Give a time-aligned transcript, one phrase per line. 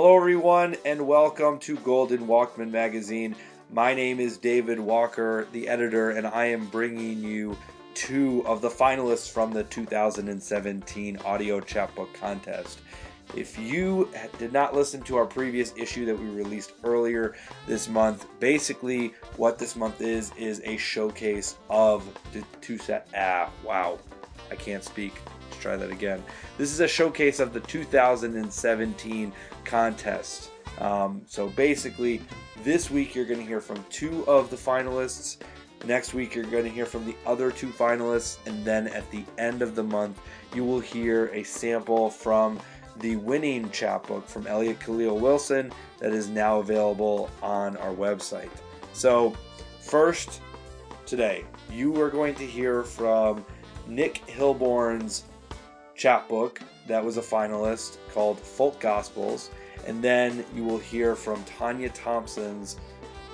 [0.00, 3.34] Hello, everyone, and welcome to Golden Walkman Magazine.
[3.72, 7.58] My name is David Walker, the editor, and I am bringing you
[7.94, 12.80] two of the finalists from the 2017 Audio Chapbook Contest.
[13.34, 14.08] If you
[14.38, 17.34] did not listen to our previous issue that we released earlier
[17.66, 23.08] this month, basically what this month is is a showcase of the two set.
[23.16, 23.98] Ah, wow,
[24.48, 25.14] I can't speak.
[25.60, 26.22] Try that again.
[26.56, 29.32] This is a showcase of the 2017
[29.64, 30.50] contest.
[30.80, 32.22] Um, so basically,
[32.62, 35.38] this week you're going to hear from two of the finalists.
[35.84, 39.24] Next week you're going to hear from the other two finalists, and then at the
[39.38, 40.20] end of the month
[40.54, 42.60] you will hear a sample from
[43.00, 48.50] the winning chapbook from Elliot Khalil Wilson that is now available on our website.
[48.92, 49.36] So,
[49.80, 50.40] first,
[51.06, 53.44] today, you are going to hear from
[53.86, 55.24] Nick Hilbourn's
[55.98, 59.50] chapbook that was a finalist called Folk Gospels,
[59.86, 62.78] and then you will hear from Taunja Thompson's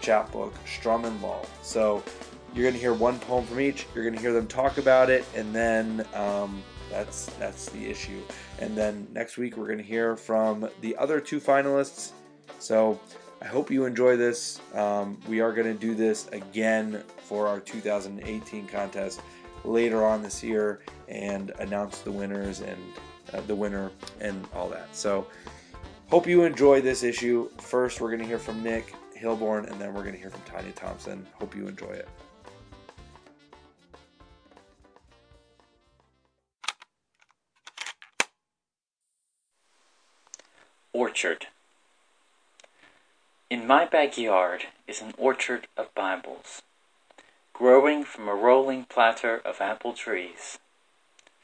[0.00, 1.44] chapbook, Strum and Lull.
[1.62, 2.04] So,
[2.54, 5.08] you're going to hear one poem from each, you're going to hear them talk about
[5.10, 8.20] it, and then um, that's that's the issue.
[8.58, 12.12] And then next week we're going to hear from the other two finalists.
[12.58, 13.00] So
[13.40, 14.60] I hope you enjoy this.
[14.74, 19.20] Um, we are going to do this again for our 2018 contest
[19.64, 22.78] later on this year and announce the winners and
[23.32, 24.94] uh, the winner and all that.
[24.94, 25.26] So
[26.08, 27.48] hope you enjoy this issue.
[27.58, 30.42] First, we're going to hear from Nick Hilbourn, and then we're going to hear from
[30.42, 31.26] Taunja Thompson.
[31.34, 32.08] Hope you enjoy it.
[40.92, 41.46] Orchard
[43.48, 46.62] In my backyard is an orchard of Bibles,
[47.60, 50.58] growing from a rolling platter of apple trees.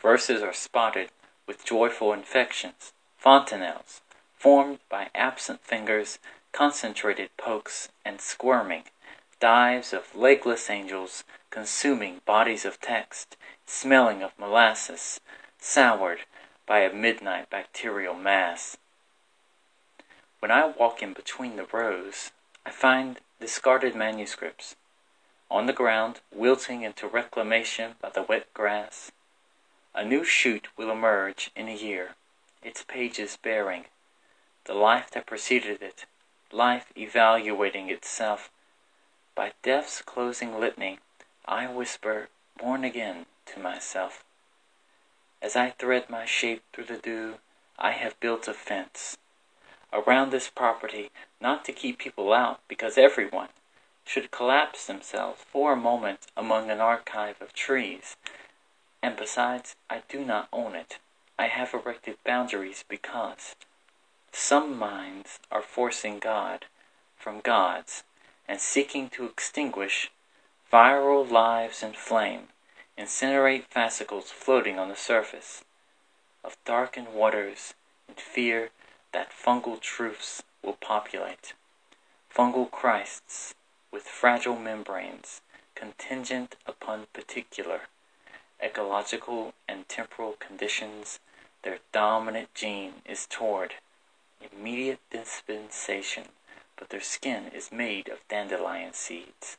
[0.00, 1.10] Verses are spotted
[1.46, 4.00] with joyful infections, fontanelles,
[4.38, 6.18] formed by absent fingers,
[6.52, 8.84] concentrated pokes, and squirming
[9.40, 15.20] dives of legless angels, consuming bodies of text, smelling of molasses,
[15.60, 16.20] soured
[16.66, 18.78] by a midnight bacterial mass.
[20.38, 22.30] When I walk in between the rows,
[22.64, 24.76] I find discarded manuscripts
[25.50, 29.12] on the ground, wilting into reclamation by the wet grass.
[29.94, 32.16] A new shoot will emerge in a year,
[32.62, 33.84] its pages bearing
[34.64, 36.04] the life that preceded it,
[36.50, 38.50] life evaluating itself.
[39.34, 40.98] By death's closing litany,
[41.46, 42.28] I whisper,
[42.58, 44.24] born again, to myself.
[45.40, 47.34] As I thread my shape through the dew,
[47.78, 49.16] I have built a fence
[49.92, 53.48] around this property not to keep people out because everyone
[54.06, 58.16] should collapse themselves for a moment among an archive of trees.
[59.02, 60.98] And besides, I do not own it.
[61.38, 63.56] I have erected boundaries because
[64.32, 66.66] some minds are forcing God
[67.18, 68.04] from gods
[68.48, 70.10] and seeking to extinguish
[70.72, 72.48] viral lives in flame,
[72.96, 75.64] incinerate fascicles floating on the surface
[76.44, 77.74] of darkened waters
[78.08, 78.70] in fear
[79.12, 81.54] that fungal truths will populate.
[82.32, 83.54] Fungal Christs
[83.90, 85.40] with fragile membranes
[85.74, 87.82] contingent upon particular
[88.62, 91.18] ecological and temporal conditions,
[91.62, 93.74] their dominant gene is toward
[94.40, 96.28] immediate dispensation,
[96.76, 99.58] but their skin is made of dandelion seeds,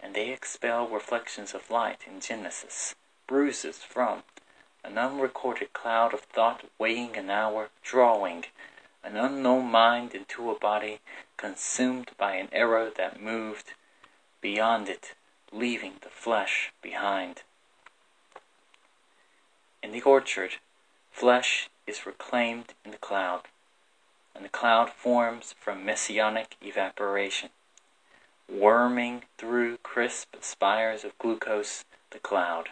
[0.00, 2.94] and they expel reflections of light in Genesis,
[3.26, 4.22] bruises from
[4.84, 8.44] an unrecorded cloud of thought weighing an hour, drawing
[9.04, 11.00] an unknown mind into a body
[11.36, 13.74] consumed by an arrow that moved
[14.40, 15.14] beyond it,
[15.52, 17.42] leaving the flesh behind.
[19.82, 20.52] In the orchard,
[21.10, 23.42] flesh is reclaimed in the cloud,
[24.34, 27.50] and the cloud forms from messianic evaporation.
[28.48, 32.70] Worming through crisp spires of glucose, the cloud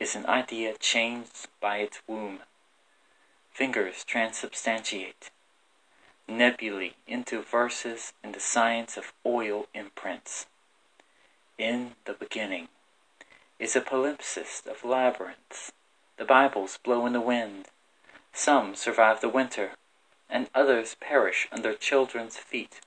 [0.00, 2.40] is an idea changed by its womb.
[3.52, 5.30] Fingers transubstantiate
[6.26, 10.46] nebulae into verses in the science of oil imprints.
[11.58, 12.68] In the beginning
[13.58, 15.72] is a palimpsest of labyrinths.
[16.16, 17.68] The Bibles blow in the wind.
[18.32, 19.72] Some survive the winter,
[20.28, 22.80] and others perish under children's feet.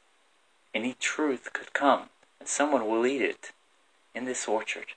[0.73, 3.51] Any truth could come, and someone will eat it.
[4.13, 4.93] In this orchard,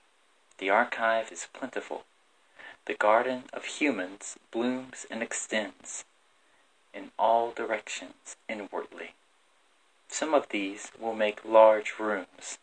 [0.57, 2.03] the archive is plentiful.
[2.85, 6.05] The garden of humans blooms and extends
[6.93, 9.13] in all directions inwardly.
[10.07, 12.57] Some of these will make large rooms,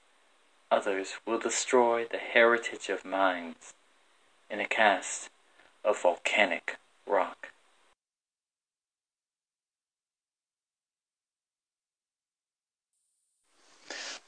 [0.70, 3.74] others will destroy the heritage of minds
[4.50, 5.30] in a cast
[5.84, 6.76] of volcanic
[7.06, 7.48] rock.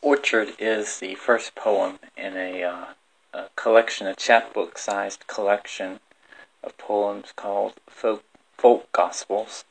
[0.03, 2.85] Orchard is the first poem in a, uh,
[3.35, 6.01] a collection, a chapbook sized collection
[6.63, 8.25] of poems called Folk
[8.61, 9.65] Folk Gospels.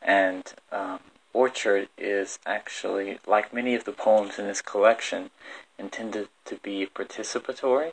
[0.00, 1.00] And um,
[1.34, 5.30] Orchard is actually, like many of the poems in this collection,
[5.78, 7.92] intended to be participatory.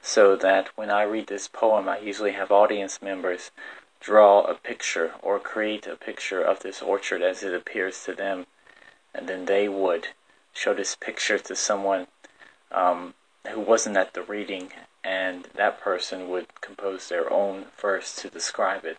[0.00, 3.50] So that when I read this poem, I usually have audience members
[3.98, 8.46] draw a picture or create a picture of this orchard as it appears to them,
[9.12, 10.08] and then they would
[10.52, 12.06] show this picture to someone
[12.70, 13.14] um,
[13.50, 14.70] who wasn't at the reading,
[15.02, 18.98] and that person would compose their own verse to describe it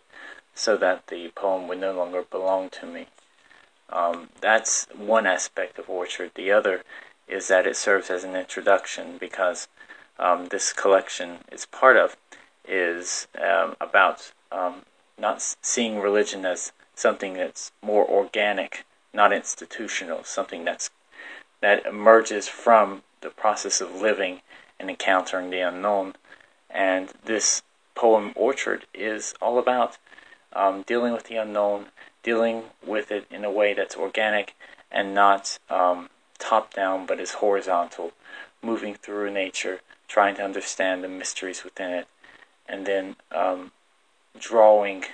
[0.58, 3.08] so that the poem would no longer belong to me.
[3.90, 6.32] Um, that's one aspect of Orchard.
[6.34, 6.84] The other
[7.28, 9.68] is that it serves as an introduction because
[10.18, 12.18] um, this collection is part of
[12.68, 14.82] is um, about um,
[15.18, 18.84] not seeing religion as something that's more organic,
[19.14, 20.90] not institutional, something that's
[21.62, 24.42] that emerges from the process of living
[24.80, 26.16] and encountering the unknown.
[26.70, 27.62] And this
[27.96, 29.98] poem, Orchard, is all about
[30.54, 31.88] um, dealing with the unknown,
[32.24, 34.56] dealing with it in a way that's organic
[34.92, 36.10] and not um,
[36.40, 38.14] top down, but is horizontal,
[38.62, 42.08] moving through nature, trying to understand the mysteries within it,
[42.68, 43.72] and then um,
[44.40, 45.06] drawing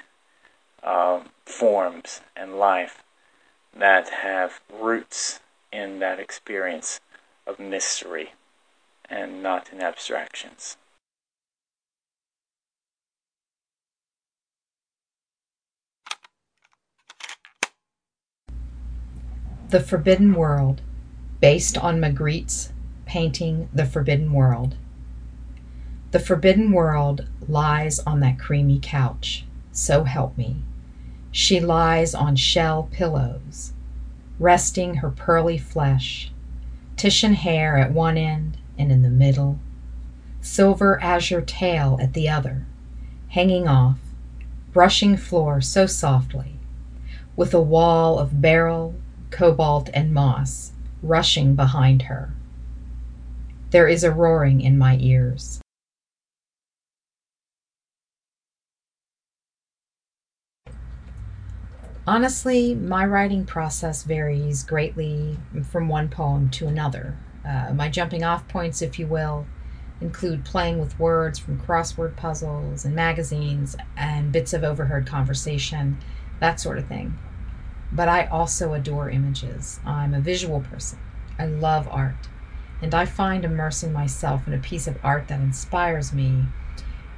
[0.83, 3.03] um, forms and life
[3.75, 5.39] that have roots
[5.71, 6.99] in that experience
[7.47, 8.33] of mystery
[9.09, 10.77] and not in abstractions.
[19.73, 20.81] The Forbidden World,
[21.41, 22.71] based on Magritte's
[23.07, 24.75] painting The Forbidden World.
[26.11, 30.57] The forbidden world lies on that creamy couch, so help me.
[31.31, 33.73] She lies on shell pillows,
[34.37, 36.31] resting her pearly flesh,
[36.95, 39.57] Titian hair at one end and in the middle,
[40.39, 42.67] silver azure tail at the other,
[43.29, 43.97] hanging off,
[44.71, 46.59] brushing floor so softly,
[47.35, 48.93] with a wall of beryl,
[49.33, 50.71] cobalt, and moss
[51.01, 52.31] rushing behind her.
[53.71, 55.59] There is a roaring in my ears.
[62.05, 65.37] Honestly, my writing process varies greatly
[65.69, 67.17] from one poem to another.
[67.43, 69.47] Uh, my jumping off points, if you will,
[69.99, 75.97] include playing with words from crossword puzzles and magazines and bits of overheard conversation,
[76.39, 77.17] that sort of thing.
[77.95, 79.79] But I also adore images.
[79.85, 80.97] I'm a visual person.
[81.37, 82.27] I love art.
[82.81, 86.45] And I find immersing myself in a piece of art that inspires me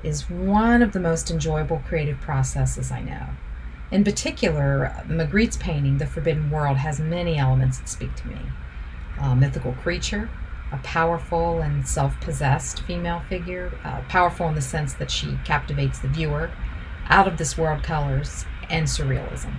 [0.03, 3.29] is one of the most enjoyable creative processes I know.
[3.89, 8.37] In particular, Magritte's painting, The Forbidden World, has many elements that speak to me.
[9.19, 10.29] A mythical creature,
[10.71, 15.99] a powerful and self possessed female figure, uh, powerful in the sense that she captivates
[15.99, 16.51] the viewer,
[17.07, 19.53] out of this world colors, and surrealism.